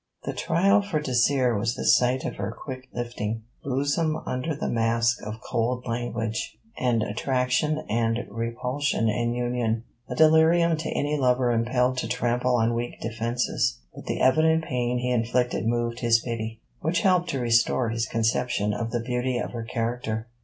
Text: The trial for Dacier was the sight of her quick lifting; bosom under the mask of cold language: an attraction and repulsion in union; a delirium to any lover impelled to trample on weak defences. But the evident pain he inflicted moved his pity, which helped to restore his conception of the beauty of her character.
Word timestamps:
The 0.23 0.33
trial 0.33 0.81
for 0.81 0.99
Dacier 0.99 1.55
was 1.55 1.75
the 1.75 1.85
sight 1.85 2.25
of 2.25 2.37
her 2.37 2.51
quick 2.59 2.89
lifting; 2.91 3.43
bosom 3.63 4.17
under 4.25 4.55
the 4.55 4.67
mask 4.67 5.21
of 5.21 5.41
cold 5.41 5.85
language: 5.85 6.57
an 6.75 7.03
attraction 7.03 7.85
and 7.87 8.17
repulsion 8.31 9.07
in 9.09 9.35
union; 9.35 9.83
a 10.09 10.15
delirium 10.15 10.75
to 10.77 10.89
any 10.89 11.19
lover 11.19 11.51
impelled 11.51 11.99
to 11.99 12.07
trample 12.07 12.55
on 12.55 12.73
weak 12.73 12.99
defences. 12.99 13.77
But 13.93 14.07
the 14.07 14.19
evident 14.21 14.63
pain 14.63 14.97
he 14.97 15.11
inflicted 15.11 15.67
moved 15.67 15.99
his 15.99 16.17
pity, 16.17 16.61
which 16.79 17.01
helped 17.01 17.29
to 17.29 17.39
restore 17.39 17.89
his 17.89 18.07
conception 18.07 18.73
of 18.73 18.89
the 18.89 19.01
beauty 19.01 19.37
of 19.37 19.51
her 19.51 19.63
character. 19.65 20.25